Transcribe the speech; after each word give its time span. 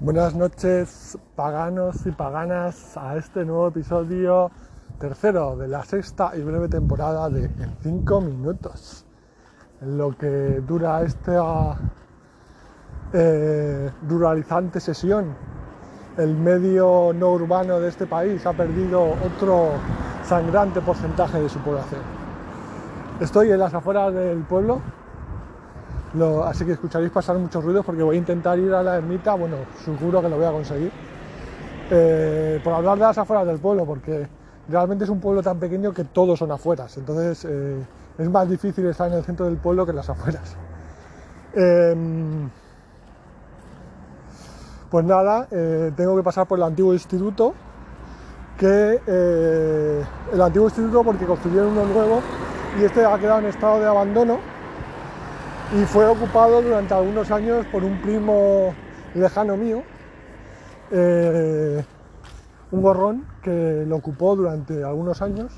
Buenas 0.00 0.32
noches, 0.36 1.18
paganos 1.34 2.06
y 2.06 2.12
paganas, 2.12 2.96
a 2.96 3.16
este 3.16 3.44
nuevo 3.44 3.66
episodio 3.66 4.48
tercero 5.00 5.56
de 5.56 5.66
la 5.66 5.82
sexta 5.82 6.36
y 6.36 6.40
breve 6.40 6.68
temporada 6.68 7.28
de 7.28 7.46
En 7.46 7.76
5 7.82 8.20
minutos. 8.20 9.04
En 9.80 9.98
lo 9.98 10.16
que 10.16 10.62
dura 10.64 11.02
esta 11.02 11.76
eh, 13.12 13.90
ruralizante 14.08 14.78
sesión, 14.78 15.34
el 16.16 16.32
medio 16.36 17.12
no 17.12 17.32
urbano 17.32 17.80
de 17.80 17.88
este 17.88 18.06
país 18.06 18.46
ha 18.46 18.52
perdido 18.52 19.02
otro 19.02 19.70
sangrante 20.22 20.80
porcentaje 20.80 21.42
de 21.42 21.48
su 21.48 21.58
población. 21.58 22.02
Estoy 23.18 23.50
en 23.50 23.58
las 23.58 23.74
afueras 23.74 24.14
del 24.14 24.44
pueblo, 24.44 24.80
así 26.44 26.64
que 26.64 26.72
escucharéis 26.72 27.12
pasar 27.12 27.38
muchos 27.38 27.62
ruidos 27.62 27.84
porque 27.84 28.02
voy 28.02 28.16
a 28.16 28.18
intentar 28.18 28.58
ir 28.58 28.72
a 28.72 28.82
la 28.82 28.96
ermita, 28.96 29.34
bueno, 29.34 29.56
seguro 29.84 30.20
que 30.22 30.28
lo 30.28 30.36
voy 30.36 30.46
a 30.46 30.50
conseguir. 30.50 30.90
Eh, 31.90 32.60
por 32.62 32.74
hablar 32.74 32.98
de 32.98 33.04
las 33.04 33.18
afueras 33.18 33.46
del 33.46 33.58
pueblo, 33.58 33.84
porque 33.84 34.26
realmente 34.68 35.04
es 35.04 35.10
un 35.10 35.20
pueblo 35.20 35.42
tan 35.42 35.58
pequeño 35.58 35.92
que 35.92 36.04
todos 36.04 36.38
son 36.38 36.50
afueras, 36.50 36.96
entonces 36.98 37.46
eh, 37.48 37.82
es 38.18 38.30
más 38.30 38.48
difícil 38.48 38.86
estar 38.86 39.10
en 39.10 39.18
el 39.18 39.24
centro 39.24 39.46
del 39.46 39.56
pueblo 39.56 39.86
que 39.86 39.90
en 39.90 39.96
las 39.96 40.10
afueras. 40.10 40.56
Em, 41.54 42.50
pues 44.90 45.04
nada, 45.04 45.48
eh, 45.50 45.92
tengo 45.96 46.16
que 46.16 46.22
pasar 46.22 46.46
por 46.46 46.58
el 46.58 46.64
antiguo 46.64 46.92
instituto, 46.92 47.54
que 48.58 49.00
el 50.32 50.40
antiguo 50.42 50.66
instituto 50.66 51.04
porque 51.04 51.24
construyeron 51.24 51.68
uno 51.68 51.84
nuevo 51.86 52.20
y 52.78 52.84
este 52.84 53.04
ha 53.04 53.16
quedado 53.18 53.38
en 53.38 53.46
estado 53.46 53.78
de 53.78 53.86
abandono 53.86 54.57
y 55.72 55.84
fue 55.84 56.06
ocupado 56.06 56.62
durante 56.62 56.94
algunos 56.94 57.30
años 57.30 57.66
por 57.66 57.84
un 57.84 58.00
primo 58.00 58.74
lejano 59.14 59.56
mío, 59.56 59.82
eh, 60.90 61.84
un 62.70 62.82
gorrón 62.82 63.26
que 63.42 63.84
lo 63.86 63.96
ocupó 63.96 64.34
durante 64.34 64.82
algunos 64.82 65.20
años 65.20 65.52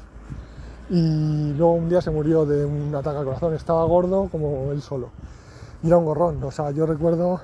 y 0.89 1.53
luego 1.53 1.75
un 1.75 1.89
día 1.89 2.01
se 2.01 2.11
murió 2.11 2.45
de 2.45 2.65
un 2.65 2.93
ataque 2.93 3.19
al 3.19 3.25
corazón, 3.25 3.55
estaba 3.55 3.85
gordo 3.85 4.29
como 4.31 4.73
él 4.73 4.83
solo. 4.83 5.11
Y 5.83 5.87
era 5.87 5.97
un 5.99 6.05
gorrón, 6.05 6.43
o 6.43 6.51
sea, 6.51 6.73
yo 6.73 6.87
recuerdo 6.87 7.41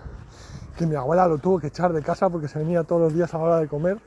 que 0.77 0.87
mi 0.87 0.97
abuela 0.97 1.29
lo 1.29 1.39
tuvo 1.39 1.61
que 1.61 1.69
echar 1.69 1.93
de 1.93 2.03
casa 2.03 2.29
porque 2.29 2.49
se 2.49 2.59
venía 2.59 2.83
todos 2.83 3.03
los 3.03 3.15
días 3.15 3.33
a 3.33 3.39
la 3.39 3.45
hora 3.45 3.61
de 3.61 3.69
comer, 3.69 3.99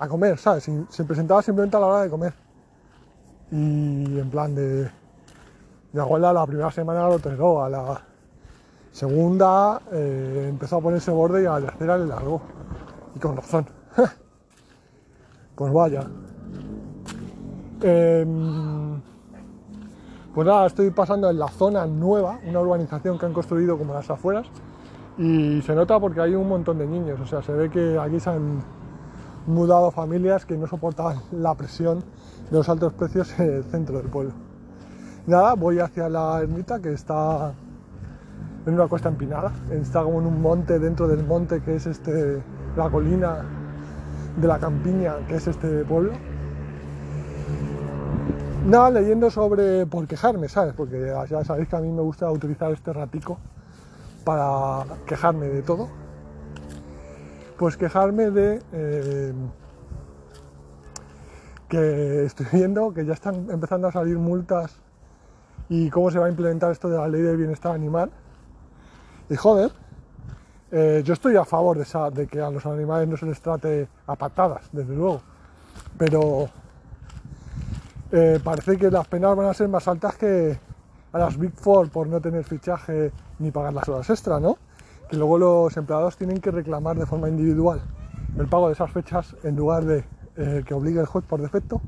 a 0.00 0.08
comer, 0.08 0.36
¿sabes? 0.36 0.68
Se 0.88 1.04
presentaba 1.04 1.42
simplemente 1.42 1.76
a 1.76 1.80
la 1.80 1.86
hora 1.86 2.02
de 2.02 2.10
comer. 2.10 2.34
Y 3.52 4.18
en 4.18 4.30
plan 4.30 4.54
de 4.54 4.90
mi 5.92 6.00
abuela 6.00 6.32
la 6.32 6.46
primera 6.46 6.70
semana 6.70 7.08
lo 7.08 7.18
toleró, 7.18 7.64
a 7.64 7.68
la 7.68 8.00
segunda 8.92 9.80
eh, 9.92 10.46
empezó 10.48 10.76
a 10.76 10.80
ponerse 10.80 11.10
borde 11.10 11.42
y 11.42 11.46
a 11.46 11.58
la 11.58 11.66
tercera 11.66 11.98
le 11.98 12.06
largó. 12.06 12.40
Y 13.14 13.18
con 13.18 13.36
razón. 13.36 13.66
pues 15.54 15.72
vaya. 15.72 16.04
Em, 17.82 19.00
pues 20.34 20.46
nada, 20.46 20.66
estoy 20.66 20.90
pasando 20.90 21.30
en 21.30 21.38
la 21.38 21.48
zona 21.48 21.86
nueva, 21.86 22.38
una 22.46 22.60
urbanización 22.60 23.18
que 23.18 23.26
han 23.26 23.32
construido 23.32 23.76
como 23.78 23.94
las 23.94 24.08
afueras, 24.10 24.46
y 25.18 25.60
se 25.62 25.74
nota 25.74 25.98
porque 25.98 26.20
hay 26.20 26.34
un 26.34 26.48
montón 26.48 26.78
de 26.78 26.86
niños, 26.86 27.18
o 27.20 27.26
sea, 27.26 27.42
se 27.42 27.52
ve 27.52 27.70
que 27.70 27.98
aquí 27.98 28.20
se 28.20 28.30
han 28.30 28.62
mudado 29.46 29.90
familias 29.90 30.46
que 30.46 30.56
no 30.56 30.66
soportaban 30.66 31.18
la 31.32 31.54
presión 31.54 32.04
de 32.50 32.56
los 32.56 32.68
altos 32.68 32.92
precios 32.92 33.38
en 33.40 33.54
el 33.54 33.64
centro 33.64 33.96
del 33.96 34.06
pueblo 34.06 34.32
nada, 35.26 35.54
voy 35.54 35.78
hacia 35.78 36.08
la 36.08 36.40
ermita 36.40 36.80
que 36.80 36.92
está 36.92 37.52
en 38.66 38.74
una 38.74 38.86
cuesta 38.86 39.08
empinada, 39.08 39.52
está 39.70 40.02
como 40.02 40.20
en 40.20 40.26
un 40.26 40.42
monte 40.42 40.78
dentro 40.78 41.08
del 41.08 41.24
monte 41.24 41.60
que 41.62 41.76
es 41.76 41.86
este, 41.86 42.42
la 42.76 42.90
colina 42.90 43.44
de 44.36 44.46
la 44.46 44.58
campiña 44.58 45.16
que 45.26 45.36
es 45.36 45.46
este 45.46 45.84
pueblo. 45.84 46.12
Nada, 48.66 48.90
leyendo 48.90 49.30
sobre 49.30 49.86
por 49.86 50.06
quejarme, 50.06 50.48
¿sabes? 50.48 50.74
Porque 50.74 51.12
ya 51.28 51.44
sabéis 51.44 51.68
que 51.68 51.76
a 51.76 51.80
mí 51.80 51.90
me 51.90 52.02
gusta 52.02 52.30
utilizar 52.30 52.70
este 52.72 52.92
ratico 52.92 53.38
para 54.24 54.84
quejarme 55.06 55.46
de 55.46 55.62
todo. 55.62 55.88
Pues 57.58 57.76
quejarme 57.76 58.30
de 58.30 58.62
eh, 58.72 59.32
que 61.68 62.24
estoy 62.24 62.46
viendo 62.52 62.92
que 62.92 63.06
ya 63.06 63.14
están 63.14 63.48
empezando 63.50 63.88
a 63.88 63.92
salir 63.92 64.18
multas 64.18 64.76
y 65.68 65.88
cómo 65.88 66.10
se 66.10 66.18
va 66.18 66.26
a 66.26 66.28
implementar 66.28 66.72
esto 66.72 66.90
de 66.90 66.98
la 66.98 67.08
ley 67.08 67.22
del 67.22 67.36
bienestar 67.36 67.72
animal. 67.72 68.10
Y 69.30 69.36
joder, 69.36 69.70
eh, 70.72 71.02
yo 71.04 71.14
estoy 71.14 71.36
a 71.36 71.44
favor 71.44 71.78
de, 71.78 72.26
que 72.26 72.40
a 72.40 72.50
los 72.50 72.66
animales 72.66 73.08
no 73.08 73.16
se 73.16 73.26
les 73.26 73.40
trate 73.40 73.88
a 74.08 74.16
patadas, 74.16 74.68
desde 74.72 74.92
luego. 74.92 75.22
Pero 75.96 76.48
eh, 78.10 78.40
parece 78.42 78.76
que 78.76 78.90
las 78.90 79.06
penas 79.06 79.36
van 79.36 79.46
a 79.46 79.54
ser 79.54 79.68
más 79.68 79.86
altas 79.86 80.16
que 80.16 80.58
a 81.12 81.18
las 81.18 81.38
Big 81.38 81.52
Four 81.52 81.90
por 81.90 82.08
no 82.08 82.20
tener 82.20 82.42
fichaje 82.42 83.12
ni 83.38 83.52
pagar 83.52 83.72
las 83.72 83.88
horas 83.88 84.10
extra, 84.10 84.40
¿no? 84.40 84.58
Que 85.08 85.16
luego 85.16 85.38
los 85.38 85.76
empleados 85.76 86.16
tienen 86.16 86.40
que 86.40 86.50
reclamar 86.50 86.98
de 86.98 87.06
forma 87.06 87.28
individual 87.28 87.80
el 88.36 88.48
pago 88.48 88.66
de 88.66 88.74
esas 88.74 88.90
fechas 88.90 89.36
en 89.44 89.54
lugar 89.54 89.84
de 89.84 90.04
eh, 90.36 90.64
que 90.66 90.74
obligue 90.74 91.00
el 91.00 91.06
juez 91.06 91.24
por 91.24 91.40
defecto, 91.40 91.80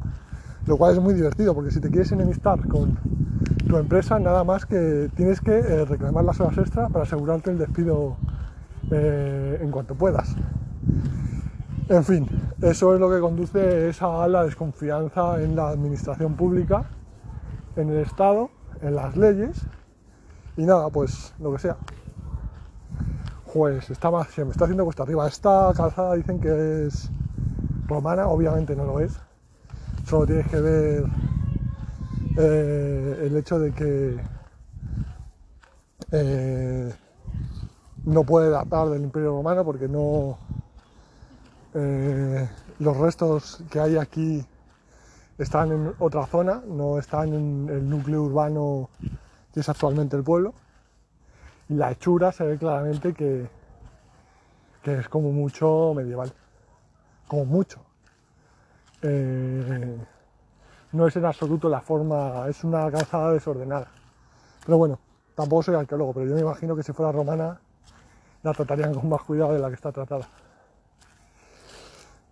lo 0.67 0.77
cual 0.77 0.93
es 0.93 1.01
muy 1.01 1.15
divertido 1.15 1.55
porque 1.55 1.73
si 1.73 1.81
te 1.81 1.89
quieres 1.91 2.13
enemistar 2.13 2.67
con 2.69 2.99
tu 3.73 3.79
empresa 3.79 4.19
nada 4.19 4.45
más 4.45 4.67
que 4.67 5.09
tienes 5.17 5.41
que 5.41 5.59
eh, 5.59 5.87
reclamar 5.87 6.25
las 6.25 6.39
horas 6.41 6.59
extra 6.59 6.89
para 6.91 7.05
asegurarte 7.05 7.51
el 7.53 7.57
despido 7.57 8.19
eh, 8.91 9.61
en 9.63 9.71
cuanto 9.71 9.95
puedas. 9.95 10.37
En 11.89 12.05
fin, 12.05 12.29
eso 12.61 12.93
es 12.93 13.01
lo 13.01 13.09
que 13.09 13.19
conduce 13.19 13.91
a 13.99 14.29
la 14.29 14.45
desconfianza 14.45 15.43
en 15.43 15.57
la 15.57 15.71
administración 15.71 16.35
pública, 16.35 16.85
en 17.77 17.89
el 17.89 18.01
Estado, 18.01 18.51
en 18.83 18.95
las 18.95 19.17
leyes 19.17 19.63
y 20.59 20.65
nada, 20.65 20.91
pues 20.91 21.33
lo 21.39 21.51
que 21.53 21.59
sea. 21.59 21.79
Pues 23.55 23.89
está 23.89 24.11
más, 24.11 24.29
se 24.29 24.45
me 24.45 24.51
está 24.51 24.65
haciendo 24.65 24.85
cuesta 24.85 25.05
arriba. 25.05 25.27
Esta 25.27 25.73
calzada 25.75 26.13
dicen 26.13 26.41
que 26.41 26.89
es 26.89 27.11
romana, 27.89 28.27
obviamente 28.27 28.77
no 28.77 28.85
lo 28.85 29.01
es. 29.01 29.19
Solo 30.05 30.27
tienes 30.27 30.47
que 30.49 30.61
ver 30.61 31.05
eh, 32.37 33.27
el 33.27 33.37
hecho 33.37 33.59
de 33.59 33.73
que 33.73 34.17
eh, 36.13 36.95
no 38.05 38.25
puede 38.25 38.49
datar 38.49 38.89
del 38.89 39.03
Imperio 39.03 39.31
Romano 39.31 39.65
porque 39.65 39.87
no 39.87 40.39
eh, 41.75 42.49
los 42.79 42.97
restos 42.97 43.63
que 43.71 43.81
hay 43.81 43.97
aquí 43.97 44.45
están 45.37 45.73
en 45.73 45.95
otra 45.99 46.27
zona, 46.27 46.63
no 46.67 46.99
están 46.99 47.35
en 47.35 47.69
el 47.69 47.89
núcleo 47.89 48.23
urbano 48.23 48.89
que 49.53 49.61
es 49.61 49.69
actualmente 49.69 50.17
el 50.17 50.23
pueblo. 50.23 50.55
Y 51.69 51.75
la 51.75 51.91
hechura 51.91 52.33
se 52.33 52.45
ve 52.45 52.59
claramente 52.59 53.13
que, 53.13 53.49
que 54.83 54.99
es 54.99 55.09
como 55.09 55.33
mucho 55.33 55.93
medieval, 55.95 56.33
como 57.29 57.45
mucho 57.45 57.81
no 60.93 61.07
es 61.07 61.17
en 61.17 61.25
absoluto 61.25 61.69
la 61.69 61.81
forma, 61.81 62.47
es 62.49 62.63
una 62.65 62.91
calzada 62.91 63.33
desordenada. 63.33 63.89
Pero 64.65 64.79
bueno, 64.79 64.99
tampoco 65.35 65.63
soy 65.65 65.75
arqueólogo, 65.75 66.13
pero 66.15 66.27
yo 66.27 66.35
me 66.35 66.41
imagino 66.43 66.77
que 66.77 66.83
si 66.83 66.93
fuera 66.93 67.11
romana 67.11 67.61
la 68.43 68.53
tratarían 68.53 68.95
con 68.95 69.09
más 69.09 69.23
cuidado 69.23 69.53
de 69.55 69.59
la 69.59 69.69
que 69.69 69.75
está 69.75 69.93
tratada. 69.93 70.29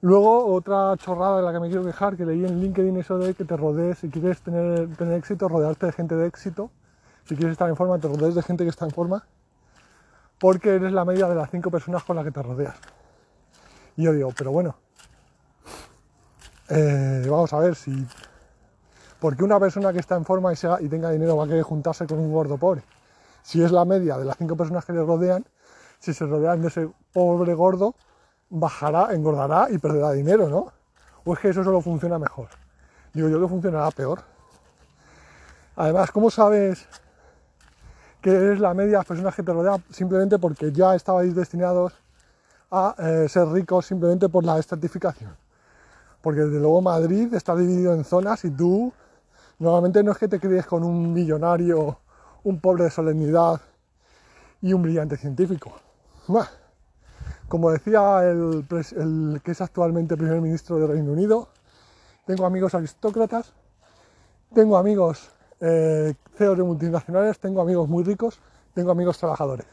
Luego, 0.03 0.55
otra 0.55 0.97
chorrada 0.97 1.39
de 1.39 1.43
la 1.43 1.53
que 1.53 1.61
me 1.61 1.69
quiero 1.69 1.85
quejar, 1.85 2.17
que 2.17 2.25
leí 2.25 2.45
en 2.45 2.61
LinkedIn 2.61 2.97
eso 2.97 3.19
de 3.19 3.35
que 3.35 3.45
te 3.45 3.57
rodees, 3.57 3.99
si 3.99 4.09
quieres 4.09 4.41
tener, 4.41 4.97
tener 4.97 5.15
éxito, 5.15 5.47
rodearte 5.49 5.87
de 5.87 5.93
gente 5.93 6.17
de 6.17 6.27
éxito. 6.27 6.71
Si 7.25 7.37
quieres 7.37 7.53
estar 7.53 7.69
en 7.69 7.77
forma, 7.77 7.99
te 7.99 8.09
rodees 8.09 8.35
de 8.35 8.43
gente 8.43 8.65
que 8.65 8.71
está 8.71 8.87
en 8.87 8.93
forma, 8.93 9.27
porque 10.39 10.75
eres 10.77 10.93
la 10.93 11.05
media 11.05 11.29
de 11.29 11.35
las 11.35 11.51
cinco 11.51 11.71
personas 11.71 12.03
con 12.03 12.17
las 12.17 12.25
que 12.25 12.33
te 12.33 12.43
rodeas. 12.43 12.77
Y 13.97 14.05
yo 14.05 14.13
digo, 14.13 14.33
pero 14.37 14.53
bueno, 14.53 14.77
eh, 16.71 17.27
vamos 17.29 17.53
a 17.53 17.59
ver 17.59 17.75
si 17.75 18.07
porque 19.21 19.45
una 19.45 19.61
persona 19.61 19.93
que 19.93 19.99
está 19.99 20.17
en 20.17 20.25
forma 20.25 20.53
y, 20.53 20.89
tenga 20.89 21.11
dinero 21.11 21.37
va 21.37 21.45
a 21.45 21.47
querer 21.47 21.63
juntarse 21.63 22.07
con 22.07 22.19
un 22.19 22.33
gordo 22.33 22.57
pobre. 22.57 22.83
Si 23.43 23.63
es 23.63 23.71
la 23.71 23.85
media 23.85 24.17
de 24.19 24.25
las 24.25 24.37
cinco 24.37 24.57
personas 24.57 24.85
que 24.85 24.93
le 24.93 25.05
rodean, 25.05 25.45
si 25.99 26.15
se 26.15 26.27
rodean 26.27 26.63
de 26.63 26.69
ese 26.69 26.89
pobre 27.13 27.55
gordo, 27.55 27.95
bajará, 28.49 29.13
engordará 29.13 29.69
y 29.71 29.79
perderá 29.79 30.13
dinero, 30.13 30.49
¿no? 30.49 30.73
O 31.25 31.35
es 31.35 31.39
que 31.39 31.51
eso 31.51 31.63
solo 31.63 31.83
funciona 31.83 32.19
mejor. 32.19 32.49
Digo 33.13 33.29
yo 33.29 33.41
que 33.41 33.49
funcionará 33.49 33.91
peor. 33.91 34.23
Además, 35.77 36.11
¿cómo 36.11 36.31
sabes 36.31 36.87
que 38.23 38.31
eres 38.31 38.61
la 38.61 38.73
media 38.73 38.93
de 38.93 38.97
las 38.99 39.07
personas 39.07 39.35
que 39.35 39.43
te 39.43 39.53
rodean? 39.53 39.83
Simplemente 39.91 40.39
porque 40.39 40.73
ya 40.73 40.95
estabais 40.95 41.35
destinados 41.35 41.93
a 42.71 42.95
eh, 42.99 43.29
ser 43.29 43.49
ricos 43.49 43.87
simplemente 43.87 44.29
por 44.29 44.45
la 44.45 44.59
estratificación. 44.59 45.37
Porque 46.23 46.41
desde 46.41 46.61
luego 46.61 46.81
Madrid 46.81 47.33
está 47.35 47.55
dividido 47.55 47.93
en 47.95 48.05
zonas 48.05 48.45
y 48.45 48.51
tú 48.51 48.93
Normalmente 49.61 50.03
no 50.03 50.13
es 50.13 50.17
que 50.17 50.27
te 50.27 50.41
críes 50.41 50.65
con 50.65 50.83
un 50.83 51.13
millonario, 51.13 51.99
un 52.45 52.61
pobre 52.61 52.85
de 52.85 52.91
solemnidad 52.91 53.61
y 54.63 54.73
un 54.73 54.81
brillante 54.81 55.19
científico. 55.19 55.75
como 57.47 57.71
decía 57.71 58.23
el, 58.25 58.65
que 59.45 59.51
es 59.51 59.61
actualmente 59.61 60.17
primer 60.17 60.41
ministro 60.41 60.77
del 60.79 60.89
Reino 60.89 61.13
Unido, 61.13 61.49
tengo 62.25 62.47
amigos 62.47 62.75
aristócratas, 62.75 63.53
tengo 64.55 64.79
amigos 64.79 65.31
eh, 65.61 66.15
CEOs 66.39 66.57
de 66.57 66.65
multinacionales, 66.65 67.39
tengo 67.39 67.61
amigos 67.61 67.87
muy 67.87 68.03
ricos, 68.03 68.41
tengo 68.73 68.93
amigos 68.93 69.19
trabajadores. 69.19 69.67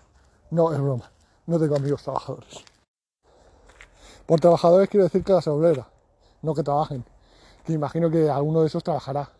No, 0.51 0.73
es 0.73 0.81
broma, 0.81 1.09
no 1.45 1.57
tengo 1.57 1.77
amigos 1.77 2.03
trabajadores. 2.03 2.65
Por 4.25 4.41
trabajadores 4.41 4.89
quiero 4.89 5.05
decir 5.05 5.23
que 5.23 5.31
la 5.31 5.39
obrera, 5.53 5.87
no 6.41 6.53
que 6.53 6.63
trabajen, 6.63 7.05
que 7.63 7.71
imagino 7.71 8.11
que 8.11 8.29
alguno 8.29 8.59
de 8.59 8.67
esos 8.67 8.83
trabajará. 8.83 9.36